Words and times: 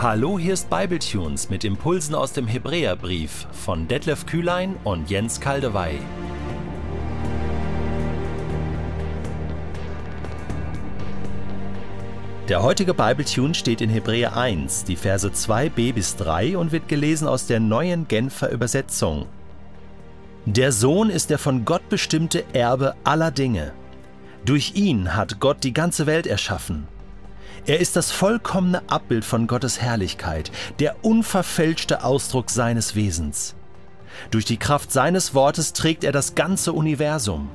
Hallo, 0.00 0.38
hier 0.38 0.54
ist 0.54 0.70
Bibletunes 0.70 1.50
mit 1.50 1.64
Impulsen 1.64 2.14
aus 2.14 2.32
dem 2.32 2.46
Hebräerbrief 2.46 3.48
von 3.50 3.88
Detlef 3.88 4.26
Kühlein 4.26 4.76
und 4.84 5.10
Jens 5.10 5.40
Kaldewey. 5.40 5.98
Der 12.48 12.62
heutige 12.62 12.94
Bibletune 12.94 13.56
steht 13.56 13.80
in 13.80 13.90
Hebräer 13.90 14.36
1, 14.36 14.84
die 14.84 14.94
Verse 14.94 15.26
2b 15.26 15.94
bis 15.94 16.14
3 16.14 16.56
und 16.56 16.70
wird 16.70 16.86
gelesen 16.86 17.26
aus 17.26 17.48
der 17.48 17.58
neuen 17.58 18.06
Genfer 18.06 18.52
Übersetzung. 18.52 19.26
Der 20.46 20.70
Sohn 20.70 21.10
ist 21.10 21.30
der 21.30 21.38
von 21.38 21.64
Gott 21.64 21.88
bestimmte 21.88 22.44
Erbe 22.52 22.94
aller 23.02 23.32
Dinge. 23.32 23.72
Durch 24.44 24.76
ihn 24.76 25.16
hat 25.16 25.40
Gott 25.40 25.64
die 25.64 25.72
ganze 25.72 26.06
Welt 26.06 26.28
erschaffen. 26.28 26.86
Er 27.66 27.80
ist 27.80 27.96
das 27.96 28.10
vollkommene 28.10 28.82
Abbild 28.88 29.24
von 29.24 29.46
Gottes 29.46 29.80
Herrlichkeit, 29.80 30.50
der 30.78 31.04
unverfälschte 31.04 32.04
Ausdruck 32.04 32.50
seines 32.50 32.94
Wesens. 32.94 33.54
Durch 34.30 34.44
die 34.44 34.56
Kraft 34.56 34.92
seines 34.92 35.34
Wortes 35.34 35.72
trägt 35.72 36.04
er 36.04 36.12
das 36.12 36.34
ganze 36.34 36.72
Universum. 36.72 37.50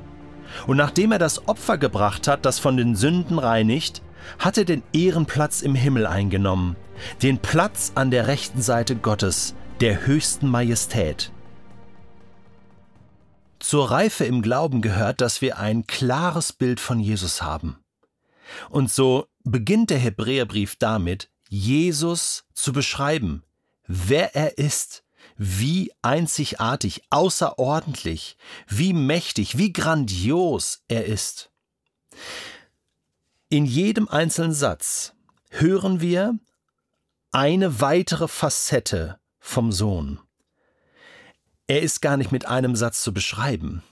Und 0.66 0.76
nachdem 0.76 1.12
er 1.12 1.18
das 1.18 1.48
Opfer 1.48 1.78
gebracht 1.78 2.28
hat, 2.28 2.44
das 2.44 2.58
von 2.58 2.76
den 2.76 2.94
Sünden 2.94 3.38
reinigt, 3.38 4.02
hat 4.38 4.56
er 4.56 4.64
den 4.64 4.82
Ehrenplatz 4.92 5.62
im 5.62 5.74
Himmel 5.74 6.06
eingenommen, 6.06 6.76
den 7.22 7.38
Platz 7.38 7.92
an 7.94 8.10
der 8.10 8.26
rechten 8.26 8.62
Seite 8.62 8.96
Gottes, 8.96 9.54
der 9.80 10.06
höchsten 10.06 10.48
Majestät. 10.48 11.32
Zur 13.58 13.90
Reife 13.90 14.24
im 14.24 14.42
Glauben 14.42 14.82
gehört, 14.82 15.20
dass 15.20 15.40
wir 15.40 15.58
ein 15.58 15.86
klares 15.86 16.52
Bild 16.52 16.80
von 16.80 17.00
Jesus 17.00 17.42
haben. 17.42 17.78
Und 18.68 18.90
so 18.90 19.26
beginnt 19.44 19.90
der 19.90 19.98
Hebräerbrief 19.98 20.76
damit, 20.76 21.30
Jesus 21.48 22.44
zu 22.54 22.72
beschreiben, 22.72 23.44
wer 23.86 24.34
er 24.34 24.58
ist, 24.58 25.04
wie 25.36 25.92
einzigartig, 26.02 27.02
außerordentlich, 27.10 28.36
wie 28.66 28.92
mächtig, 28.92 29.58
wie 29.58 29.72
grandios 29.72 30.82
er 30.88 31.06
ist. 31.06 31.50
In 33.48 33.66
jedem 33.66 34.08
einzelnen 34.08 34.54
Satz 34.54 35.12
hören 35.50 36.00
wir 36.00 36.38
eine 37.30 37.80
weitere 37.80 38.28
Facette 38.28 39.18
vom 39.38 39.72
Sohn. 39.72 40.20
Er 41.66 41.82
ist 41.82 42.00
gar 42.00 42.16
nicht 42.16 42.32
mit 42.32 42.46
einem 42.46 42.76
Satz 42.76 43.02
zu 43.02 43.12
beschreiben. 43.12 43.82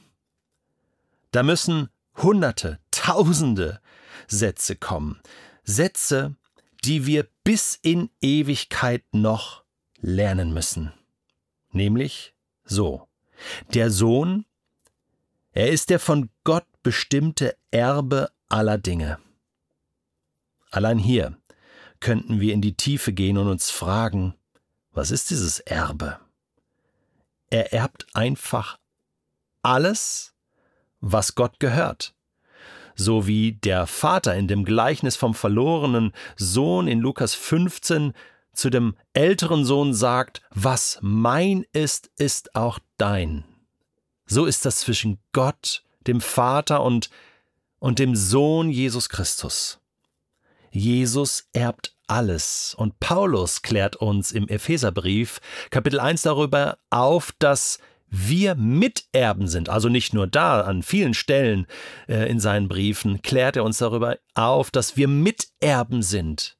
Da 1.30 1.42
müssen 1.42 1.88
Hunderte, 2.16 2.78
Tausende 2.90 3.80
Sätze 4.26 4.76
kommen. 4.76 5.20
Sätze, 5.64 6.36
die 6.84 7.06
wir 7.06 7.28
bis 7.44 7.78
in 7.80 8.10
Ewigkeit 8.20 9.04
noch 9.12 9.64
lernen 10.00 10.52
müssen. 10.52 10.92
Nämlich 11.70 12.34
so. 12.64 13.08
Der 13.74 13.90
Sohn, 13.90 14.44
er 15.52 15.70
ist 15.70 15.90
der 15.90 15.98
von 15.98 16.30
Gott 16.44 16.66
bestimmte 16.82 17.56
Erbe 17.70 18.30
aller 18.48 18.78
Dinge. 18.78 19.18
Allein 20.70 20.98
hier 20.98 21.38
könnten 22.00 22.40
wir 22.40 22.52
in 22.52 22.62
die 22.62 22.76
Tiefe 22.76 23.12
gehen 23.12 23.38
und 23.38 23.48
uns 23.48 23.70
fragen, 23.70 24.34
was 24.92 25.10
ist 25.10 25.30
dieses 25.30 25.60
Erbe? 25.60 26.18
er 27.52 27.70
erbt 27.74 28.06
einfach 28.14 28.78
alles, 29.60 30.34
was 31.00 31.34
Gott 31.34 31.60
gehört. 31.60 32.14
So 32.94 33.26
wie 33.26 33.52
der 33.52 33.86
Vater 33.86 34.34
in 34.34 34.48
dem 34.48 34.64
Gleichnis 34.64 35.16
vom 35.16 35.34
verlorenen 35.34 36.12
Sohn 36.36 36.88
in 36.88 37.00
Lukas 37.00 37.34
15 37.34 38.12
zu 38.52 38.70
dem 38.70 38.94
älteren 39.14 39.64
Sohn 39.64 39.94
sagt, 39.94 40.42
was 40.50 40.98
mein 41.00 41.64
ist, 41.72 42.10
ist 42.16 42.54
auch 42.54 42.78
dein. 42.98 43.44
So 44.26 44.46
ist 44.46 44.64
das 44.64 44.80
zwischen 44.80 45.18
Gott, 45.32 45.84
dem 46.06 46.20
Vater 46.20 46.82
und, 46.82 47.10
und 47.78 47.98
dem 47.98 48.14
Sohn 48.14 48.70
Jesus 48.70 49.08
Christus. 49.08 49.78
Jesus 50.70 51.48
erbt 51.52 51.94
alles. 52.06 52.74
Und 52.76 52.98
Paulus 53.00 53.62
klärt 53.62 53.96
uns 53.96 54.32
im 54.32 54.48
Epheserbrief 54.48 55.40
Kapitel 55.70 56.00
1 56.00 56.22
darüber 56.22 56.78
auf, 56.90 57.32
dass 57.38 57.78
wir 58.14 58.56
Miterben 58.56 59.48
sind, 59.48 59.70
also 59.70 59.88
nicht 59.88 60.12
nur 60.12 60.26
da, 60.26 60.60
an 60.60 60.82
vielen 60.82 61.14
Stellen 61.14 61.66
äh, 62.08 62.30
in 62.30 62.40
seinen 62.40 62.68
Briefen 62.68 63.22
klärt 63.22 63.56
er 63.56 63.64
uns 63.64 63.78
darüber 63.78 64.18
auf, 64.34 64.70
dass 64.70 64.98
wir 64.98 65.08
Miterben 65.08 66.02
sind 66.02 66.58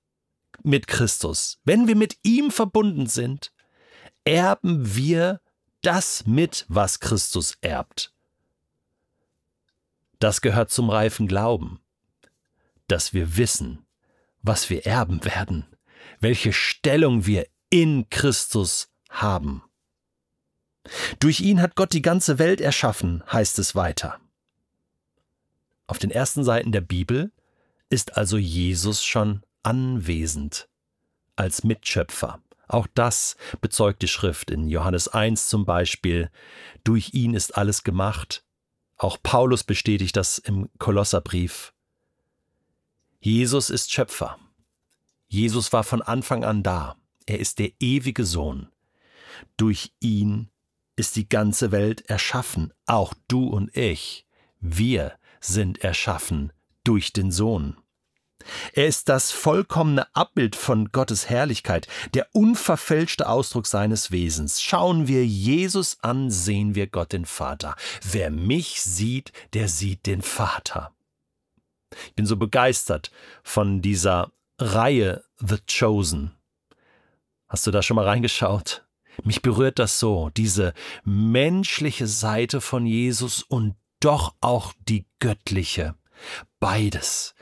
mit 0.62 0.86
Christus. 0.86 1.60
Wenn 1.64 1.88
wir 1.88 1.94
mit 1.94 2.16
ihm 2.22 2.50
verbunden 2.50 3.06
sind, 3.06 3.52
erben 4.24 4.96
wir 4.96 5.42
das 5.82 6.26
mit, 6.26 6.64
was 6.68 7.00
Christus 7.00 7.58
erbt. 7.60 8.14
Das 10.18 10.41
gehört 10.41 10.70
zum 10.70 10.88
reifen 10.88 11.28
Glauben, 11.28 11.80
dass 12.88 13.12
wir 13.12 13.36
wissen, 13.36 13.84
was 14.41 14.70
wir 14.70 14.86
erben 14.86 15.22
werden, 15.26 15.66
welche 16.18 16.54
Stellung 16.54 17.26
wir 17.26 17.46
in 17.68 18.08
Christus 18.08 18.88
haben. 19.10 19.62
Durch 21.20 21.41
ihn 21.41 21.60
hat 21.60 21.76
Gott 21.76 21.93
die 21.93 22.03
ganze 22.03 22.38
Welt 22.38 22.60
erschaffen, 22.60 23.22
heißt 23.31 23.59
es 23.59 23.75
weiter. 23.75 24.20
Auf 25.87 25.98
den 25.98 26.10
ersten 26.10 26.44
Seiten 26.44 26.72
der 26.72 26.81
Bibel 26.81 27.32
ist 27.88 28.16
also 28.16 28.38
Jesus 28.38 29.04
schon 29.04 29.42
anwesend 29.62 30.69
als 31.37 31.65
Mitschöpfer. 31.65 32.41
Auch 32.69 32.87
das 32.94 33.37
bezeugt 33.60 34.03
die 34.03 34.09
Schrift 34.09 34.50
in 34.50 34.69
Johannes 34.69 35.09
1 35.09 35.48
zum 35.48 35.66
Beispiel. 35.66 36.31
Durch 36.84 37.12
ihn 37.12 37.34
ist 37.34 37.56
alles 37.56 37.84
gemacht. 37.84 38.44
Auch 38.97 39.19
Paulus 39.22 39.65
bestätigt 39.65 40.16
das 40.16 40.38
im 40.38 40.71
Kolosserbrief. 40.78 41.75
Jesus 43.21 43.69
ist 43.69 43.92
Schöpfer. 43.92 44.38
Jesus 45.28 45.72
war 45.72 45.84
von 45.84 46.03
Anfang 46.03 46.44
an 46.44 46.62
da. 46.62 46.97
Er 47.26 47.38
ist 47.38 47.59
der 47.59 47.72
ewige 47.78 48.25
Sohn. 48.25 48.69
Durch 49.56 49.92
ihn 50.00 50.48
ist 50.97 51.16
die 51.16 51.28
ganze 51.28 51.72
Welt 51.72 52.03
erschaffen, 52.08 52.72
auch 52.86 53.14
du 53.28 53.48
und 53.48 53.76
ich. 53.76 54.26
Wir 54.60 55.19
sind 55.41 55.82
erschaffen 55.82 56.53
durch 56.84 57.12
den 57.12 57.30
Sohn. 57.30 57.76
Er 58.72 58.86
ist 58.86 59.08
das 59.08 59.30
vollkommene 59.30 60.06
Abbild 60.14 60.56
von 60.56 60.91
Gottes 60.91 61.28
Herrlichkeit, 61.28 61.86
der 62.14 62.28
unverfälschte 62.32 63.28
Ausdruck 63.28 63.66
seines 63.66 64.10
Wesens. 64.10 64.60
Schauen 64.60 65.08
wir 65.08 65.25
Jesus 65.25 65.98
an, 66.00 66.30
sehen 66.30 66.75
wir 66.75 66.86
Gott 66.88 67.12
den 67.12 67.24
Vater. 67.24 67.76
Wer 68.03 68.30
mich 68.30 68.82
sieht, 68.82 69.32
der 69.53 69.69
sieht 69.69 70.06
den 70.06 70.22
Vater. 70.22 70.92
Ich 72.06 72.14
bin 72.14 72.26
so 72.26 72.36
begeistert 72.36 73.10
von 73.42 73.82
dieser 73.82 74.32
Reihe 74.59 75.24
The 75.38 75.59
Chosen. 75.70 76.32
Hast 77.48 77.66
du 77.66 77.70
da 77.70 77.82
schon 77.82 77.97
mal 77.97 78.06
reingeschaut? 78.06 78.84
Mich 79.24 79.42
berührt 79.42 79.78
das 79.78 79.98
so, 79.98 80.30
diese 80.36 80.72
menschliche 81.04 82.06
Seite 82.06 82.60
von 82.60 82.86
Jesus 82.86 83.42
und 83.42 83.74
doch 84.00 84.34
auch 84.40 84.72
die 84.88 85.06
göttliche. 85.20 85.94
Beides. 86.60 87.34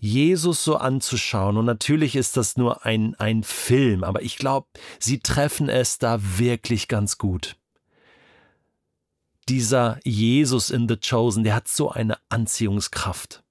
Jesus 0.00 0.62
so 0.62 0.76
anzuschauen, 0.76 1.56
und 1.56 1.64
natürlich 1.64 2.14
ist 2.14 2.36
das 2.36 2.56
nur 2.56 2.84
ein, 2.84 3.14
ein 3.16 3.42
Film, 3.42 4.04
aber 4.04 4.22
ich 4.22 4.36
glaube, 4.38 4.68
sie 5.00 5.18
treffen 5.18 5.68
es 5.68 5.98
da 5.98 6.18
wirklich 6.38 6.86
ganz 6.86 7.18
gut. 7.18 7.56
Dieser 9.48 9.98
Jesus 10.04 10.70
in 10.70 10.88
The 10.88 10.96
Chosen, 10.96 11.42
der 11.42 11.54
hat 11.54 11.68
so 11.68 11.90
eine 11.90 12.18
Anziehungskraft. 12.28 13.42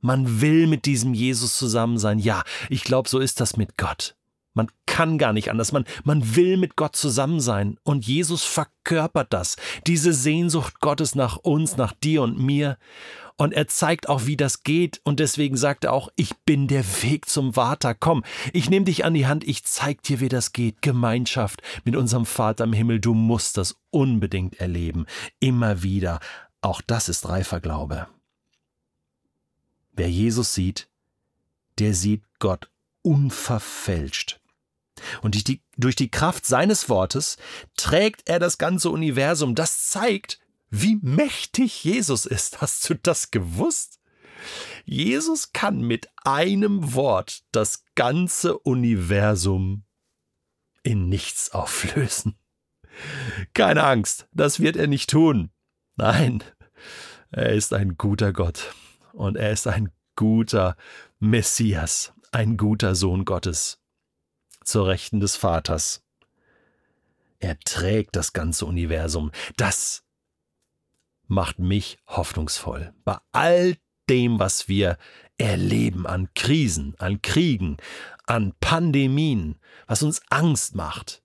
Man 0.00 0.40
will 0.40 0.66
mit 0.68 0.84
diesem 0.84 1.14
Jesus 1.14 1.56
zusammen 1.56 1.98
sein. 1.98 2.18
Ja, 2.18 2.44
ich 2.68 2.84
glaube, 2.84 3.08
so 3.08 3.18
ist 3.18 3.40
das 3.40 3.56
mit 3.56 3.76
Gott. 3.76 4.14
Man 4.58 4.70
kann 4.86 5.16
gar 5.16 5.32
nicht 5.32 5.48
anders. 5.48 5.70
Man, 5.70 5.84
man 6.02 6.34
will 6.34 6.56
mit 6.56 6.74
Gott 6.74 6.96
zusammen 6.96 7.38
sein. 7.38 7.78
Und 7.84 8.04
Jesus 8.04 8.42
verkörpert 8.42 9.32
das. 9.32 9.56
Diese 9.86 10.12
Sehnsucht 10.12 10.80
Gottes 10.80 11.14
nach 11.14 11.36
uns, 11.36 11.76
nach 11.76 11.92
dir 11.92 12.22
und 12.22 12.40
mir. 12.40 12.76
Und 13.36 13.52
er 13.52 13.68
zeigt 13.68 14.08
auch, 14.08 14.26
wie 14.26 14.36
das 14.36 14.64
geht. 14.64 15.00
Und 15.04 15.20
deswegen 15.20 15.56
sagt 15.56 15.84
er 15.84 15.92
auch, 15.92 16.08
ich 16.16 16.36
bin 16.38 16.66
der 16.66 16.84
Weg 17.04 17.28
zum 17.28 17.54
Vater. 17.54 17.94
Komm, 17.94 18.24
ich 18.52 18.68
nehme 18.68 18.86
dich 18.86 19.04
an 19.04 19.14
die 19.14 19.28
Hand. 19.28 19.46
Ich 19.46 19.64
zeig 19.64 20.02
dir, 20.02 20.18
wie 20.18 20.28
das 20.28 20.52
geht. 20.52 20.82
Gemeinschaft 20.82 21.62
mit 21.84 21.94
unserem 21.94 22.26
Vater 22.26 22.64
im 22.64 22.72
Himmel. 22.72 22.98
Du 22.98 23.14
musst 23.14 23.56
das 23.56 23.76
unbedingt 23.90 24.58
erleben. 24.58 25.06
Immer 25.38 25.84
wieder. 25.84 26.18
Auch 26.60 26.80
das 26.80 27.08
ist 27.08 27.28
reifer 27.28 27.60
Glaube. 27.60 28.08
Wer 29.92 30.10
Jesus 30.10 30.54
sieht, 30.54 30.88
der 31.78 31.94
sieht 31.94 32.24
Gott 32.40 32.68
unverfälscht. 33.02 34.40
Und 35.22 35.34
durch 35.34 35.44
die, 35.44 35.62
durch 35.76 35.96
die 35.96 36.10
Kraft 36.10 36.46
seines 36.46 36.88
Wortes 36.88 37.36
trägt 37.76 38.28
er 38.28 38.38
das 38.38 38.58
ganze 38.58 38.90
Universum. 38.90 39.54
Das 39.54 39.88
zeigt, 39.88 40.40
wie 40.70 40.98
mächtig 41.02 41.84
Jesus 41.84 42.26
ist. 42.26 42.60
Hast 42.60 42.88
du 42.88 42.94
das 42.94 43.30
gewusst? 43.30 43.98
Jesus 44.84 45.52
kann 45.52 45.80
mit 45.80 46.08
einem 46.24 46.94
Wort 46.94 47.42
das 47.52 47.84
ganze 47.94 48.58
Universum 48.58 49.84
in 50.82 51.08
nichts 51.08 51.50
auflösen. 51.50 52.38
Keine 53.54 53.84
Angst, 53.84 54.28
das 54.32 54.60
wird 54.60 54.76
er 54.76 54.86
nicht 54.86 55.10
tun. 55.10 55.50
Nein, 55.96 56.42
er 57.30 57.52
ist 57.52 57.74
ein 57.74 57.96
guter 57.96 58.32
Gott 58.32 58.74
und 59.12 59.36
er 59.36 59.50
ist 59.52 59.66
ein 59.66 59.90
guter 60.16 60.76
Messias, 61.18 62.12
ein 62.32 62.56
guter 62.56 62.94
Sohn 62.94 63.24
Gottes, 63.24 63.77
zur 64.68 64.86
Rechten 64.86 65.20
des 65.20 65.36
Vaters. 65.36 66.04
Er 67.38 67.58
trägt 67.60 68.16
das 68.16 68.32
ganze 68.32 68.66
Universum. 68.66 69.30
Das 69.56 70.04
macht 71.26 71.58
mich 71.58 71.98
hoffnungsvoll. 72.06 72.92
Bei 73.04 73.18
all 73.32 73.76
dem, 74.10 74.38
was 74.38 74.68
wir 74.68 74.98
erleben 75.38 76.06
an 76.06 76.28
Krisen, 76.34 76.94
an 76.98 77.22
Kriegen, 77.22 77.76
an 78.26 78.54
Pandemien, 78.60 79.58
was 79.86 80.02
uns 80.02 80.20
Angst 80.28 80.74
macht. 80.74 81.22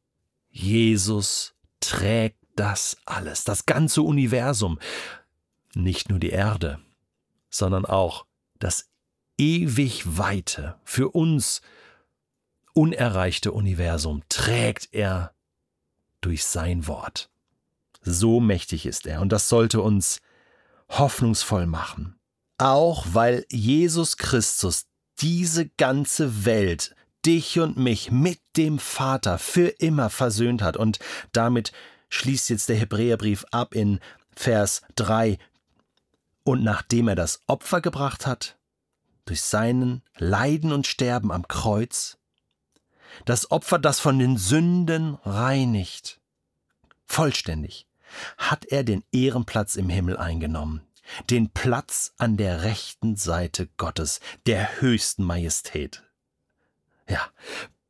Jesus 0.50 1.56
trägt 1.80 2.38
das 2.56 2.98
alles, 3.06 3.44
das 3.44 3.66
ganze 3.66 4.04
Universum, 4.04 4.80
nicht 5.74 6.10
nur 6.10 6.20
die 6.20 6.30
Erde, 6.30 6.80
sondern 7.50 7.86
auch 7.86 8.26
das 8.60 8.90
ewig 9.38 10.18
weite, 10.18 10.80
für 10.84 11.10
uns 11.10 11.62
unerreichte 12.74 13.52
Universum 13.52 14.24
trägt 14.30 14.90
er 14.92 15.34
durch 16.22 16.46
sein 16.46 16.88
Wort. 16.88 17.30
So 18.02 18.40
mächtig 18.40 18.86
ist 18.86 19.06
er 19.06 19.22
und 19.22 19.30
das 19.30 19.50
sollte 19.50 19.82
uns 19.82 20.22
hoffnungsvoll 20.90 21.66
machen. 21.66 22.16
Auch 22.58 23.06
weil 23.12 23.46
Jesus 23.50 24.18
Christus 24.18 24.86
diese 25.20 25.68
ganze 25.70 26.46
Welt, 26.46 26.96
dich 27.26 27.60
und 27.60 27.78
mich 27.78 28.12
mit 28.12 28.40
dem 28.58 28.80
Vater 28.80 29.38
für 29.38 29.68
immer 29.68 30.10
versöhnt 30.10 30.62
hat. 30.62 30.78
Und 30.78 31.00
damit 31.32 31.72
schließt 32.10 32.50
jetzt 32.50 32.70
der 32.70 32.76
Hebräerbrief 32.76 33.46
ab 33.52 33.74
in 33.74 34.00
Vers 34.36 34.82
3. 34.96 35.38
Und 36.44 36.64
nachdem 36.64 37.08
er 37.08 37.16
das 37.16 37.42
Opfer 37.48 37.82
gebracht 37.82 38.28
hat, 38.28 38.58
durch 39.26 39.42
seinen 39.42 40.02
Leiden 40.18 40.74
und 40.74 40.86
Sterben 40.86 41.32
am 41.32 41.48
Kreuz, 41.48 42.18
das 43.26 43.52
Opfer, 43.52 43.80
das 43.80 44.00
von 44.00 44.20
den 44.20 44.38
Sünden 44.38 45.16
reinigt, 45.24 46.20
vollständig, 47.06 47.88
hat 48.38 48.66
er 48.66 48.84
den 48.84 49.04
Ehrenplatz 49.12 49.76
im 49.76 49.90
Himmel 49.90 50.18
eingenommen, 50.18 50.82
den 51.30 51.50
Platz 51.50 52.14
an 52.18 52.38
der 52.38 52.64
rechten 52.64 53.16
Seite 53.16 53.68
Gottes, 53.78 54.20
der 54.46 54.82
höchsten 54.82 55.24
Majestät. 55.24 56.04
Ja, 57.08 57.28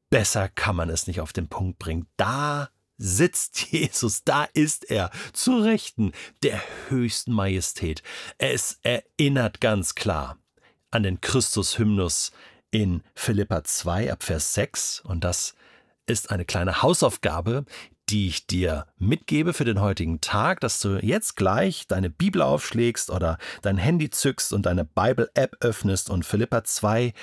besser 0.10 0.50
kann 0.50 0.76
man 0.76 0.90
es 0.90 1.08
nicht 1.08 1.22
auf 1.22 1.34
den 1.34 1.48
Punkt 1.48 1.80
bringen. 1.80 2.08
Da 2.18 2.70
sitzt 2.98 3.68
Jesus, 3.72 4.24
da 4.24 4.46
ist 4.54 4.90
er, 4.90 5.12
zu 5.34 5.58
Rechten 5.58 6.12
der 6.42 6.62
höchsten 6.90 7.34
Majestät. 7.34 8.04
Es 8.38 8.80
erinnert 8.84 9.62
ganz 9.62 9.96
klar 9.96 10.38
an 10.92 11.04
den 11.04 11.22
Christus-Hymnus 11.22 12.32
in 12.74 13.04
Philippa 13.14 13.64
2 13.64 14.12
ab 14.12 14.24
Vers 14.24 14.56
6 14.56 15.02
und 15.02 15.24
das 15.24 15.54
ist 16.08 16.32
eine 16.32 16.44
kleine 16.44 16.82
Hausaufgabe, 16.82 17.66
die 18.10 18.28
ich 18.28 18.48
dir 18.48 18.88
mitgebe 18.98 19.54
für 19.54 19.64
den 19.64 19.80
heutigen 19.80 20.22
Tag, 20.22 20.60
dass 20.60 20.80
du 20.82 20.98
jetzt 20.98 21.36
gleich 21.36 21.88
deine 21.88 22.10
Bibel 22.10 22.42
aufschlägst 22.42 23.12
oder 23.12 23.38
dein 23.62 23.78
Handy 23.78 24.10
zückst 24.10 24.54
und 24.54 24.66
deine 24.66 24.86
Bible-App 24.86 25.58
öffnest 25.60 26.10
und 26.10 26.26
Philippa 26.26 26.64
2 26.64 27.14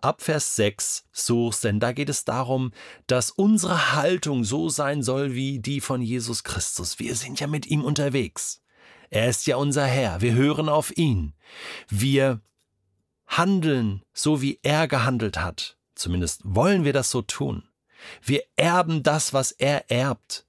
ab 0.00 0.22
Vers 0.22 0.54
6 0.54 1.04
suchst, 1.10 1.64
denn 1.64 1.80
da 1.80 1.90
geht 1.92 2.08
es 2.08 2.24
darum, 2.24 2.70
dass 3.08 3.30
unsere 3.30 3.94
Haltung 3.96 4.44
so 4.44 4.68
sein 4.68 5.02
soll 5.02 5.34
wie 5.34 5.58
die 5.58 5.80
von 5.80 6.00
Jesus 6.00 6.44
Christus. 6.44 7.00
Wir 7.00 7.16
sind 7.16 7.40
ja 7.40 7.48
mit 7.48 7.66
ihm 7.66 7.84
unterwegs. 7.84 8.62
Er 9.10 9.28
ist 9.28 9.48
ja 9.48 9.56
unser 9.56 9.84
Herr, 9.84 10.20
wir 10.20 10.34
hören 10.34 10.68
auf 10.68 10.96
ihn. 10.96 11.34
Wir 11.88 12.40
handeln 13.36 14.02
so, 14.12 14.42
wie 14.42 14.58
er 14.62 14.88
gehandelt 14.88 15.38
hat. 15.38 15.76
Zumindest 15.94 16.42
wollen 16.44 16.84
wir 16.84 16.92
das 16.92 17.10
so 17.10 17.22
tun. 17.22 17.64
Wir 18.22 18.42
erben 18.56 19.02
das, 19.02 19.32
was 19.32 19.52
er 19.52 19.90
erbt. 19.90 20.46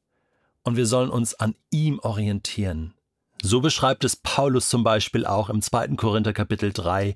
Und 0.63 0.77
wir 0.77 0.85
sollen 0.85 1.09
uns 1.09 1.33
an 1.33 1.55
ihm 1.69 1.99
orientieren. 1.99 2.93
So 3.41 3.59
beschreibt 3.59 4.05
es 4.05 4.15
Paulus 4.15 4.69
zum 4.69 4.83
Beispiel 4.83 5.25
auch 5.25 5.49
im 5.49 5.61
2. 5.61 5.89
Korinther 5.89 6.31
Kapitel 6.31 6.71
3, 6.71 7.15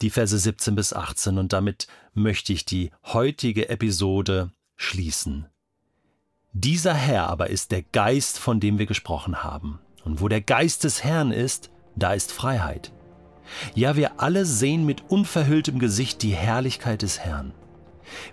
die 0.00 0.10
Verse 0.10 0.38
17 0.38 0.74
bis 0.74 0.92
18. 0.92 1.36
Und 1.36 1.52
damit 1.52 1.86
möchte 2.14 2.52
ich 2.52 2.64
die 2.64 2.90
heutige 3.04 3.68
Episode 3.68 4.50
schließen. 4.76 5.46
Dieser 6.52 6.94
Herr 6.94 7.28
aber 7.28 7.50
ist 7.50 7.70
der 7.70 7.82
Geist, 7.82 8.38
von 8.38 8.60
dem 8.60 8.78
wir 8.78 8.86
gesprochen 8.86 9.44
haben. 9.44 9.78
Und 10.04 10.22
wo 10.22 10.28
der 10.28 10.40
Geist 10.40 10.84
des 10.84 11.04
Herrn 11.04 11.30
ist, 11.30 11.70
da 11.94 12.14
ist 12.14 12.32
Freiheit. 12.32 12.92
Ja, 13.74 13.96
wir 13.96 14.20
alle 14.20 14.44
sehen 14.44 14.86
mit 14.86 15.04
unverhülltem 15.08 15.78
Gesicht 15.78 16.22
die 16.22 16.34
Herrlichkeit 16.34 17.02
des 17.02 17.20
Herrn. 17.20 17.52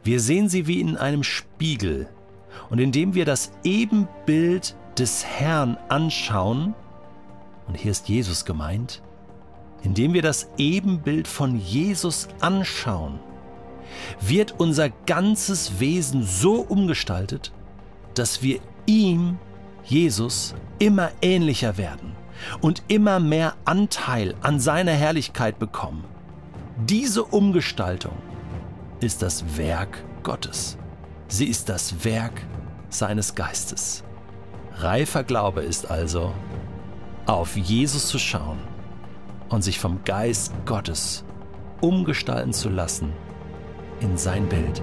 Wir 0.03 0.19
sehen 0.19 0.49
sie 0.49 0.67
wie 0.67 0.79
in 0.79 0.97
einem 0.97 1.23
Spiegel. 1.23 2.07
Und 2.69 2.79
indem 2.79 3.13
wir 3.13 3.25
das 3.25 3.51
Ebenbild 3.63 4.75
des 4.97 5.25
Herrn 5.25 5.77
anschauen, 5.89 6.73
und 7.67 7.75
hier 7.77 7.91
ist 7.91 8.07
Jesus 8.07 8.45
gemeint, 8.45 9.01
indem 9.83 10.13
wir 10.13 10.21
das 10.21 10.49
Ebenbild 10.57 11.27
von 11.27 11.59
Jesus 11.59 12.27
anschauen, 12.39 13.19
wird 14.21 14.59
unser 14.59 14.89
ganzes 14.89 15.79
Wesen 15.79 16.23
so 16.23 16.61
umgestaltet, 16.61 17.51
dass 18.13 18.41
wir 18.41 18.59
ihm, 18.85 19.37
Jesus, 19.83 20.55
immer 20.79 21.11
ähnlicher 21.21 21.77
werden 21.77 22.15
und 22.61 22.83
immer 22.87 23.19
mehr 23.19 23.55
Anteil 23.65 24.35
an 24.41 24.59
seiner 24.59 24.93
Herrlichkeit 24.93 25.59
bekommen. 25.59 26.03
Diese 26.77 27.23
Umgestaltung 27.23 28.13
ist 28.99 29.21
das 29.21 29.57
Werk 29.57 30.03
Gottes. 30.23 30.77
Sie 31.27 31.45
ist 31.45 31.69
das 31.69 32.03
Werk 32.03 32.41
seines 32.89 33.35
Geistes. 33.35 34.03
Reifer 34.77 35.23
Glaube 35.23 35.61
ist 35.61 35.89
also, 35.89 36.33
auf 37.25 37.55
Jesus 37.55 38.07
zu 38.07 38.19
schauen 38.19 38.59
und 39.49 39.63
sich 39.63 39.79
vom 39.79 40.03
Geist 40.03 40.53
Gottes 40.65 41.23
umgestalten 41.81 42.53
zu 42.53 42.69
lassen 42.69 43.13
in 44.01 44.17
sein 44.17 44.47
Bild. 44.47 44.81